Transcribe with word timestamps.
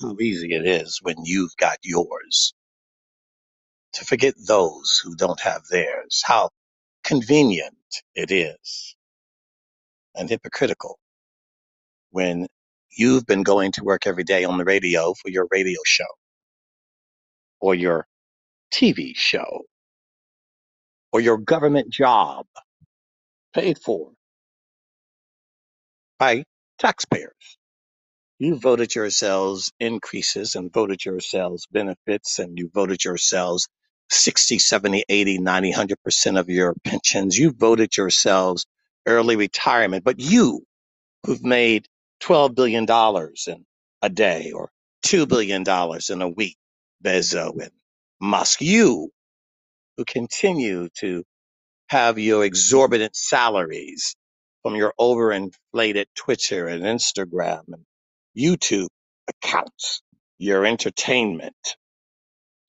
How 0.00 0.16
easy 0.20 0.54
it 0.54 0.66
is 0.66 1.00
when 1.02 1.16
you've 1.24 1.56
got 1.58 1.78
yours 1.82 2.54
to 3.94 4.04
forget 4.04 4.34
those 4.48 5.00
who 5.04 5.16
don't 5.16 5.40
have 5.40 5.62
theirs. 5.70 6.22
How 6.26 6.50
convenient 7.04 7.74
it 8.14 8.30
is 8.30 8.96
and 10.16 10.28
hypocritical 10.30 10.98
when 12.10 12.48
you've 12.96 13.26
been 13.26 13.42
going 13.44 13.72
to 13.72 13.84
work 13.84 14.06
every 14.06 14.24
day 14.24 14.44
on 14.44 14.58
the 14.58 14.64
radio 14.64 15.14
for 15.14 15.30
your 15.30 15.48
radio 15.50 15.80
show 15.86 16.06
or 17.60 17.74
your 17.74 18.06
TV 18.72 19.16
show 19.16 19.64
or 21.12 21.20
your 21.20 21.38
government 21.38 21.90
job 21.92 22.46
paid 23.54 23.78
for 23.78 24.12
by 26.18 26.44
taxpayers. 26.78 27.57
You 28.38 28.56
voted 28.58 28.94
yourselves 28.94 29.72
increases 29.80 30.56
and 30.56 30.72
voted 30.72 31.06
yourselves 31.06 31.66
benefits 31.72 32.38
and 32.38 32.58
you 32.58 32.70
voted 32.74 33.04
yourselves 33.04 33.68
60, 34.10 34.58
70, 34.60 35.04
80, 35.08 35.38
90, 35.38 35.72
100% 35.72 36.38
of 36.40 36.50
your 36.50 36.74
pensions. 36.84 37.38
You 37.38 37.52
voted 37.52 37.96
yourselves 37.96 38.66
early 39.06 39.36
retirement, 39.36 40.04
but 40.04 40.20
you 40.20 40.64
who've 41.26 41.44
made 41.44 41.86
$12 42.22 42.54
billion 42.54 42.86
in 43.48 43.66
a 44.02 44.08
day 44.10 44.52
or 44.52 44.70
$2 45.06 45.28
billion 45.28 45.64
in 46.10 46.22
a 46.22 46.28
week, 46.28 46.56
Bezos 47.04 47.60
and 47.62 47.72
Musk, 48.20 48.60
you 48.62 49.10
who 49.96 50.04
continue 50.04 50.88
to 51.00 51.24
have 51.88 52.18
your 52.18 52.44
exorbitant 52.44 53.16
salaries 53.16 54.16
from 54.62 54.76
your 54.76 54.94
overinflated 55.00 56.06
Twitter 56.16 56.68
and 56.68 56.84
Instagram 56.84 57.62
and 57.68 57.84
YouTube 58.38 58.88
accounts, 59.28 60.02
your 60.38 60.66
entertainment. 60.66 61.56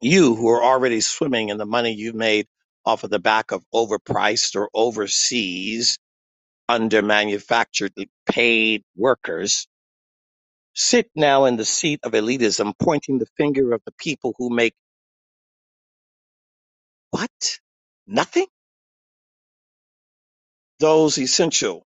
You 0.00 0.36
who 0.36 0.48
are 0.50 0.64
already 0.64 1.00
swimming 1.02 1.50
in 1.50 1.58
the 1.58 1.66
money 1.66 1.92
you've 1.92 2.14
made 2.16 2.46
off 2.86 3.04
of 3.04 3.10
the 3.10 3.20
back 3.20 3.52
of 3.52 3.64
overpriced 3.74 4.56
or 4.56 4.70
overseas, 4.74 5.98
under 6.68 7.02
manufactured 7.02 7.92
paid 8.26 8.84
workers, 8.96 9.68
sit 10.74 11.10
now 11.16 11.46
in 11.46 11.56
the 11.56 11.64
seat 11.64 12.00
of 12.04 12.12
elitism, 12.12 12.74
pointing 12.80 13.18
the 13.18 13.26
finger 13.38 13.72
of 13.72 13.82
the 13.86 13.92
people 13.98 14.34
who 14.38 14.50
make 14.50 14.74
what? 17.10 17.30
Nothing? 18.06 18.46
Those 20.80 21.18
essential 21.18 21.86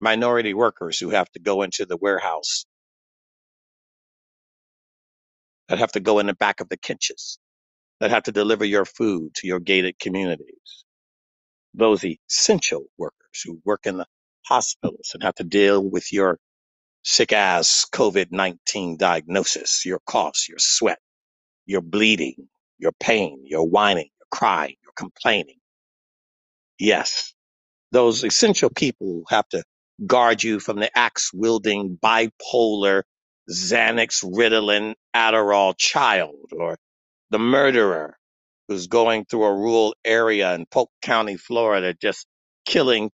minority 0.00 0.54
workers 0.54 1.00
who 1.00 1.10
have 1.10 1.30
to 1.32 1.40
go 1.40 1.62
into 1.62 1.86
the 1.86 1.98
warehouse, 1.98 2.66
that 5.70 5.80
have 5.80 5.92
to 5.94 6.00
go 6.00 6.20
in 6.20 6.28
the 6.28 6.34
back 6.34 6.60
of 6.60 6.70
the 6.70 6.78
kitchens, 6.78 7.40
that 8.00 8.10
have 8.10 8.24
to 8.24 8.32
deliver 8.32 8.64
your 8.64 8.84
food 8.86 9.34
to 9.36 9.48
your 9.48 9.60
gated 9.60 9.98
communities. 9.98 10.84
Those 11.74 12.04
essential 12.04 12.84
workers 12.98 13.42
who 13.44 13.60
work 13.64 13.86
in 13.86 13.98
the 13.98 14.06
hospitals 14.46 15.12
and 15.14 15.22
have 15.22 15.36
to 15.36 15.44
deal 15.44 15.82
with 15.88 16.12
your 16.12 16.38
sick 17.04 17.32
ass 17.32 17.86
COVID 17.92 18.28
19 18.32 18.98
diagnosis, 18.98 19.86
your 19.86 20.00
coughs, 20.06 20.48
your 20.48 20.58
sweat, 20.60 20.98
your 21.66 21.82
bleeding, 21.82 22.48
your 22.78 22.92
pain, 23.00 23.42
your 23.46 23.66
whining, 23.66 24.10
your 24.20 24.28
crying, 24.30 24.76
your 24.84 24.92
complaining. 24.96 25.58
Yes, 26.78 27.34
those 27.92 28.24
essential 28.24 28.70
people 28.70 29.24
have 29.28 29.48
to 29.50 29.62
guard 30.06 30.44
you 30.44 30.60
from 30.60 30.78
the 30.80 30.96
axe 30.98 31.32
wielding 31.34 31.98
bipolar 32.02 33.02
Xanax 33.50 34.24
Ritalin 34.24 34.94
Adderall 35.16 35.74
child 35.78 36.36
or 36.52 36.78
the 37.30 37.38
murderer 37.40 38.18
who's 38.68 38.88
going 38.88 39.26
through 39.26 39.44
a 39.44 39.54
rural 39.54 39.94
area 40.04 40.54
in 40.54 40.66
Polk 40.66 40.90
County, 41.02 41.36
Florida, 41.36 41.94
just 41.94 42.26
killing 42.66 43.10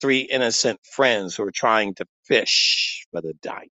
three 0.00 0.20
innocent 0.20 0.80
friends 0.84 1.36
who 1.36 1.44
are 1.44 1.52
trying 1.52 1.94
to 1.96 2.06
fish 2.26 3.06
for 3.12 3.22
the 3.22 3.34
dike. 3.42 3.70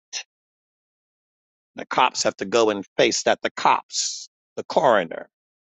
The 1.77 1.87
cops 1.87 2.25
have 2.25 2.37
to 2.39 2.47
go 2.47 2.71
and 2.71 2.85
face 2.99 3.25
that. 3.25 3.43
The 3.43 3.51
cops, 3.51 4.29
the 4.57 4.65
coroner, 4.65 5.29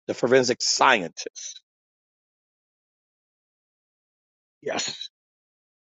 the 0.08 0.14
forensic 0.14 0.62
scientist. 0.62 1.62
Yes, 4.62 5.10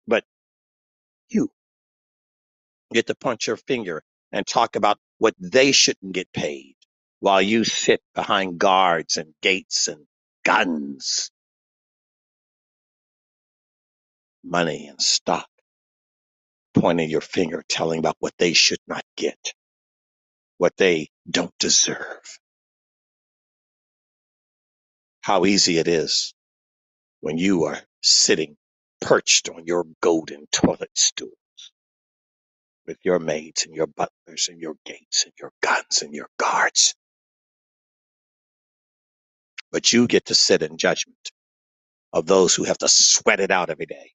but 0.07 0.23
you. 1.29 1.49
get 2.93 3.07
to 3.07 3.15
punch 3.15 3.47
your 3.47 3.57
finger 3.57 4.03
and 4.31 4.47
talk 4.47 4.75
about 4.77 4.99
what 5.19 5.35
they 5.39 5.71
shouldn't 5.73 6.13
get 6.13 6.31
paid 6.33 6.75
while 7.21 7.41
you 7.41 7.63
sit 7.65 8.01
behind 8.15 8.59
guards 8.59 9.17
and 9.17 9.33
gates 9.41 9.87
and 9.89 10.05
guns, 10.45 11.31
money 14.43 14.87
and 14.87 15.01
stock, 15.01 15.47
pointing 16.75 17.09
your 17.09 17.21
finger, 17.21 17.63
telling 17.69 17.99
about 17.99 18.17
what 18.19 18.33
they 18.39 18.53
should 18.53 18.79
not 18.87 19.03
get, 19.17 19.53
what 20.57 20.77
they 20.77 21.09
don't 21.29 21.53
deserve. 21.59 22.21
How 25.21 25.45
easy 25.45 25.77
it 25.79 25.87
is 25.87 26.33
when 27.21 27.37
you 27.37 27.65
are 27.65 27.79
sitting 28.03 28.57
perched 29.01 29.49
on 29.49 29.65
your 29.65 29.85
golden 30.01 30.47
toilet 30.51 30.91
stool 30.95 31.29
with 32.89 32.99
your 33.05 33.19
maids 33.19 33.65
and 33.65 33.75
your 33.75 33.87
butlers 33.87 34.49
and 34.49 34.61
your 34.61 34.75
gates 34.85 35.25
and 35.25 35.33
your 35.39 35.53
guns 35.63 36.03
and 36.03 36.13
your 36.13 36.29
guards. 36.39 36.95
But 39.71 39.93
you 39.93 40.07
get 40.07 40.27
to 40.27 40.35
sit 40.35 40.63
in 40.63 40.77
judgment 40.77 41.17
of 42.13 42.27
those 42.27 42.55
who 42.55 42.65
have 42.65 42.79
to 42.79 42.89
sweat 42.89 43.39
it 43.41 43.51
out 43.51 43.69
every 43.71 43.87
day 43.87 44.07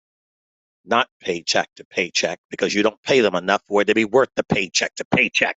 not 0.87 1.09
paycheck 1.21 1.71
to 1.77 1.87
paycheck 1.87 2.41
because 2.51 2.75
you 2.75 2.85
don't 2.85 3.03
pay 3.05 3.23
them 3.23 3.37
enough 3.37 3.63
for 3.69 3.83
it 3.83 3.87
to 3.87 3.95
be 3.95 4.07
worth 4.07 4.31
the 4.37 4.45
paycheck 4.45 4.97
to 4.97 5.07
paycheck. 5.07 5.59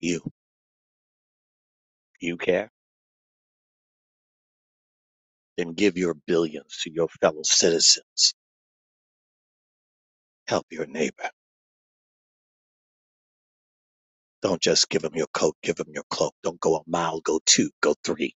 You, 0.00 0.22
you 2.20 2.36
care? 2.38 2.70
Then 5.58 5.74
give 5.74 5.98
your 5.98 6.14
billions 6.14 6.78
to 6.84 6.92
your 6.92 7.08
fellow 7.20 7.42
citizens. 7.44 8.34
Help 10.50 10.66
your 10.72 10.86
neighbor. 10.88 11.30
Don't 14.42 14.62
just 14.62 14.90
give 14.90 15.04
him 15.04 15.12
your 15.14 15.28
coat, 15.34 15.56
give 15.62 15.78
him 15.78 15.88
your 15.94 16.04
cloak. 16.10 16.34
Don't 16.44 16.60
go 16.60 16.76
a 16.76 16.82
mile, 16.86 17.20
go 17.20 17.40
two, 17.46 17.70
go 17.82 17.94
three. 18.04 18.34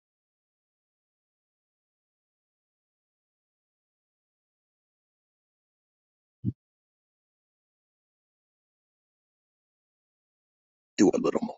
Do 10.99 11.11
a 11.15 11.19
little 11.19 11.41
more. 11.43 11.56